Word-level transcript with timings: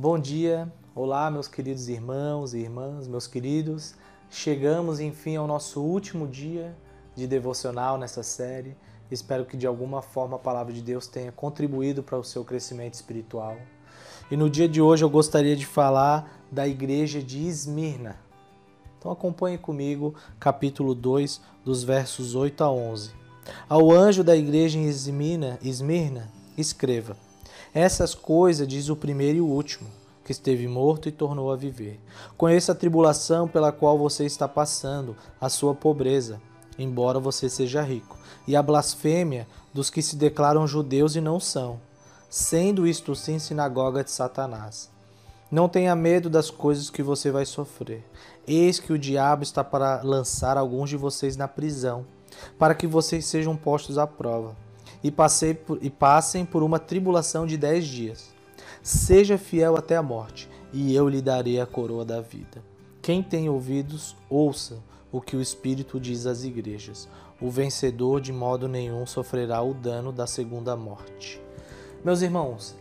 Bom 0.00 0.18
dia, 0.18 0.72
olá, 0.94 1.30
meus 1.30 1.46
queridos 1.46 1.90
irmãos 1.90 2.54
e 2.54 2.58
irmãs, 2.60 3.06
meus 3.06 3.26
queridos. 3.26 3.94
Chegamos 4.30 4.98
enfim 4.98 5.36
ao 5.36 5.46
nosso 5.46 5.82
último 5.82 6.26
dia 6.26 6.74
de 7.14 7.26
devocional 7.26 7.98
nessa 7.98 8.22
série. 8.22 8.74
Espero 9.10 9.44
que 9.44 9.58
de 9.58 9.66
alguma 9.66 10.00
forma 10.00 10.36
a 10.36 10.38
palavra 10.38 10.72
de 10.72 10.80
Deus 10.80 11.06
tenha 11.06 11.30
contribuído 11.30 12.02
para 12.02 12.16
o 12.16 12.24
seu 12.24 12.42
crescimento 12.42 12.94
espiritual. 12.94 13.58
E 14.30 14.38
no 14.38 14.48
dia 14.48 14.66
de 14.66 14.80
hoje 14.80 15.04
eu 15.04 15.10
gostaria 15.10 15.54
de 15.54 15.66
falar 15.66 16.46
da 16.50 16.66
igreja 16.66 17.22
de 17.22 17.46
Esmirna. 17.46 18.16
Então 18.98 19.12
acompanhe 19.12 19.58
comigo 19.58 20.14
capítulo 20.38 20.94
2, 20.94 21.42
dos 21.62 21.84
versos 21.84 22.34
8 22.34 22.64
a 22.64 22.72
11. 22.72 23.10
Ao 23.68 23.90
anjo 23.90 24.24
da 24.24 24.34
igreja 24.34 24.78
em 24.78 24.86
Esmirna, 24.86 25.58
Esmirna 25.62 26.30
escreva: 26.56 27.18
Essas 27.74 28.14
coisas 28.14 28.66
diz 28.66 28.88
o 28.88 28.96
primeiro 28.96 29.36
e 29.36 29.40
o 29.42 29.46
último, 29.46 29.99
que 30.30 30.32
esteve 30.32 30.68
morto 30.68 31.08
e 31.08 31.12
tornou 31.12 31.50
a 31.50 31.56
viver. 31.56 31.98
Conheça 32.36 32.70
a 32.70 32.74
tribulação 32.74 33.48
pela 33.48 33.72
qual 33.72 33.98
você 33.98 34.24
está 34.24 34.46
passando, 34.46 35.16
a 35.40 35.48
sua 35.48 35.74
pobreza, 35.74 36.40
embora 36.78 37.18
você 37.18 37.48
seja 37.48 37.82
rico, 37.82 38.16
e 38.46 38.54
a 38.54 38.62
blasfêmia 38.62 39.48
dos 39.74 39.90
que 39.90 40.00
se 40.00 40.14
declaram 40.14 40.68
judeus 40.68 41.16
e 41.16 41.20
não 41.20 41.40
são, 41.40 41.80
sendo 42.28 42.86
isto 42.86 43.12
sim 43.16 43.40
sinagoga 43.40 44.04
de 44.04 44.12
Satanás. 44.12 44.88
Não 45.50 45.68
tenha 45.68 45.96
medo 45.96 46.30
das 46.30 46.48
coisas 46.48 46.90
que 46.90 47.02
você 47.02 47.32
vai 47.32 47.44
sofrer. 47.44 48.08
Eis 48.46 48.78
que 48.78 48.92
o 48.92 48.98
diabo 48.98 49.42
está 49.42 49.64
para 49.64 50.00
lançar 50.02 50.56
alguns 50.56 50.90
de 50.90 50.96
vocês 50.96 51.36
na 51.36 51.48
prisão, 51.48 52.06
para 52.56 52.76
que 52.76 52.86
vocês 52.86 53.24
sejam 53.24 53.56
postos 53.56 53.98
à 53.98 54.06
prova 54.06 54.54
e, 55.02 55.12
e 55.82 55.90
passem 55.90 56.44
por 56.44 56.62
uma 56.62 56.78
tribulação 56.78 57.48
de 57.48 57.56
dez 57.56 57.84
dias. 57.84 58.38
Seja 58.82 59.36
fiel 59.36 59.76
até 59.76 59.96
a 59.96 60.02
morte, 60.02 60.48
e 60.72 60.94
eu 60.94 61.08
lhe 61.08 61.20
darei 61.20 61.60
a 61.60 61.66
coroa 61.66 62.04
da 62.04 62.20
vida. 62.20 62.62
Quem 63.02 63.22
tem 63.22 63.48
ouvidos, 63.48 64.16
ouça 64.28 64.78
o 65.12 65.20
que 65.20 65.36
o 65.36 65.40
Espírito 65.40 65.98
diz 65.98 66.26
às 66.26 66.44
igrejas. 66.44 67.08
O 67.40 67.50
vencedor 67.50 68.20
de 68.20 68.32
modo 68.32 68.68
nenhum 68.68 69.06
sofrerá 69.06 69.62
o 69.62 69.74
dano 69.74 70.12
da 70.12 70.26
segunda 70.26 70.76
morte. 70.76 71.40
Meus 72.04 72.22
irmãos, 72.22 72.76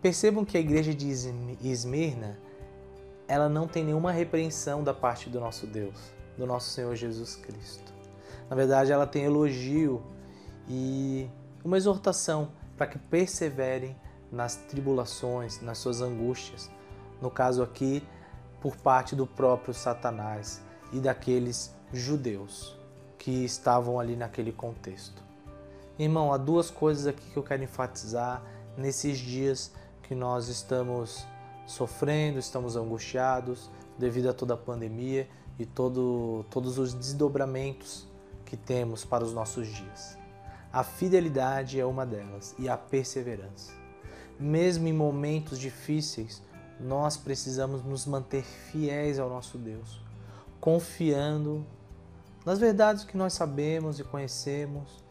percebam 0.00 0.44
que 0.44 0.56
a 0.56 0.60
igreja 0.60 0.94
de 0.94 1.08
Esmirna 1.62 2.38
ela 3.26 3.48
não 3.48 3.66
tem 3.66 3.84
nenhuma 3.84 4.12
repreensão 4.12 4.82
da 4.84 4.92
parte 4.92 5.30
do 5.30 5.40
nosso 5.40 5.66
Deus, 5.66 5.96
do 6.36 6.46
nosso 6.46 6.70
Senhor 6.70 6.94
Jesus 6.94 7.36
Cristo. 7.36 7.92
Na 8.50 8.54
verdade, 8.56 8.92
ela 8.92 9.06
tem 9.06 9.24
elogio 9.24 10.02
e 10.68 11.28
uma 11.64 11.76
exortação 11.76 12.50
para 12.76 12.86
que 12.86 12.98
perseverem 12.98 13.96
nas 14.32 14.56
tribulações, 14.56 15.60
nas 15.60 15.78
suas 15.78 16.00
angústias. 16.00 16.70
No 17.20 17.30
caso 17.30 17.62
aqui, 17.62 18.02
por 18.60 18.76
parte 18.76 19.14
do 19.14 19.26
próprio 19.26 19.74
Satanás 19.74 20.62
e 20.92 20.98
daqueles 20.98 21.74
judeus 21.92 22.76
que 23.18 23.44
estavam 23.44 24.00
ali 24.00 24.16
naquele 24.16 24.50
contexto. 24.50 25.22
Irmão, 25.98 26.32
há 26.32 26.36
duas 26.38 26.70
coisas 26.70 27.06
aqui 27.06 27.30
que 27.30 27.36
eu 27.36 27.42
quero 27.42 27.62
enfatizar 27.62 28.42
nesses 28.76 29.18
dias 29.18 29.72
que 30.02 30.14
nós 30.14 30.48
estamos 30.48 31.26
sofrendo, 31.66 32.38
estamos 32.38 32.76
angustiados 32.76 33.70
devido 33.98 34.30
a 34.30 34.32
toda 34.32 34.54
a 34.54 34.56
pandemia 34.56 35.28
e 35.58 35.66
todo, 35.66 36.44
todos 36.50 36.78
os 36.78 36.94
desdobramentos 36.94 38.06
que 38.44 38.56
temos 38.56 39.04
para 39.04 39.22
os 39.22 39.32
nossos 39.32 39.68
dias. 39.68 40.18
A 40.72 40.82
fidelidade 40.82 41.78
é 41.78 41.84
uma 41.84 42.06
delas 42.06 42.54
e 42.58 42.68
a 42.68 42.76
perseverança. 42.76 43.81
Mesmo 44.42 44.88
em 44.88 44.92
momentos 44.92 45.56
difíceis, 45.56 46.42
nós 46.80 47.16
precisamos 47.16 47.84
nos 47.84 48.04
manter 48.04 48.42
fiéis 48.42 49.20
ao 49.20 49.28
nosso 49.28 49.56
Deus, 49.56 50.00
confiando 50.60 51.64
nas 52.44 52.58
verdades 52.58 53.04
que 53.04 53.16
nós 53.16 53.34
sabemos 53.34 54.00
e 54.00 54.04
conhecemos 54.04 55.04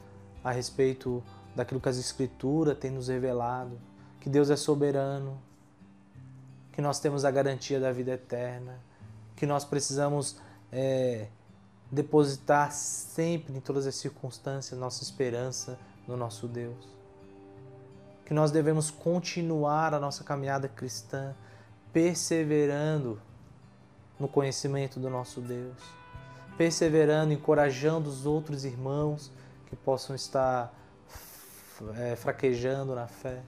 a 0.44 0.52
respeito 0.52 1.24
daquilo 1.56 1.80
que 1.80 1.88
as 1.88 1.98
Escrituras 1.98 2.78
têm 2.78 2.92
nos 2.92 3.08
revelado, 3.08 3.80
que 4.20 4.30
Deus 4.30 4.50
é 4.50 4.58
soberano, 4.58 5.42
que 6.74 6.82
nós 6.82 7.00
temos 7.00 7.24
a 7.24 7.32
garantia 7.32 7.80
da 7.80 7.94
vida 7.94 8.12
eterna, 8.12 8.80
que 9.38 9.46
nós 9.46 9.64
precisamos 9.64 10.36
é, 10.74 11.28
depositar 11.90 12.74
sempre, 12.74 13.56
em 13.56 13.62
todas 13.62 13.88
as 13.88 13.96
circunstâncias, 13.96 14.78
nossa 14.78 15.04
esperança 15.04 15.80
no 16.06 16.18
nosso 16.18 16.50
Deus. 16.50 17.01
Que 18.32 18.34
nós 18.34 18.50
devemos 18.50 18.90
continuar 18.90 19.94
a 19.94 20.00
nossa 20.00 20.24
caminhada 20.24 20.70
cristã, 20.70 21.36
perseverando 21.92 23.22
no 24.18 24.26
conhecimento 24.26 25.02
do 25.02 25.10
nosso 25.10 25.42
Deus, 25.42 25.76
perseverando, 26.58 27.34
encorajando 27.34 28.10
os 28.10 28.26
outros 28.26 28.64
irmãos 28.64 29.30
que 29.66 29.76
possam 29.76 30.16
estar 30.16 30.74
é, 31.98 32.16
fraquejando 32.16 32.96
na 32.96 33.06
fé. 33.06 33.42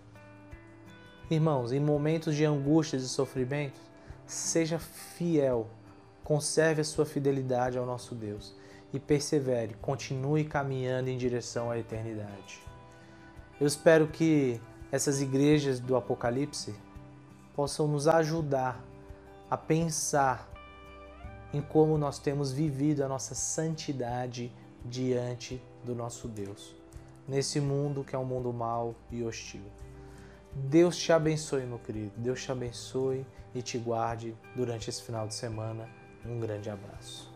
Irmãos, 1.32 1.72
em 1.72 1.80
momentos 1.80 2.36
de 2.36 2.44
angústias 2.44 3.04
e 3.04 3.08
sofrimentos, 3.08 3.80
seja 4.28 4.78
fiel 4.78 5.70
Conserve 6.26 6.82
a 6.82 6.84
sua 6.84 7.06
fidelidade 7.06 7.78
ao 7.78 7.86
nosso 7.86 8.14
Deus 8.14 8.54
e 8.92 9.00
persevere, 9.00 9.76
continue 9.76 10.44
caminhando 10.44 11.08
em 11.08 11.18
direção 11.18 11.72
à 11.72 11.80
eternidade. 11.80 12.62
Eu 13.62 13.68
espero 13.68 14.08
que 14.08 14.60
essas 14.94 15.24
igrejas 15.24 15.80
do 15.80 15.96
Apocalipse 15.96 16.76
possam 17.56 17.88
nos 17.88 18.08
ajudar 18.08 18.80
a 19.50 19.58
pensar 19.58 20.48
em 21.52 21.60
como 21.64 21.98
nós 21.98 22.20
temos 22.20 22.52
vivido 22.52 23.04
a 23.04 23.08
nossa 23.08 23.34
santidade 23.34 24.54
diante 24.86 25.60
do 25.84 25.96
nosso 25.96 26.28
Deus, 26.28 26.76
nesse 27.28 27.60
mundo 27.60 28.04
que 28.04 28.16
é 28.16 28.20
um 28.20 28.24
mundo 28.24 28.54
mau 28.54 28.94
e 29.10 29.24
hostil. 29.24 29.64
Deus 30.54 30.96
te 30.96 31.12
abençoe, 31.12 31.66
meu 31.66 31.80
querido. 31.80 32.12
Deus 32.16 32.44
te 32.44 32.52
abençoe 32.52 33.26
e 33.56 33.64
te 33.64 33.80
guarde 33.80 34.38
durante 34.56 34.92
esse 34.92 35.02
final 35.02 35.28
de 35.28 35.34
semana 35.34 35.90
um 36.24 36.40
grande 36.40 36.70
abraço. 36.70 37.33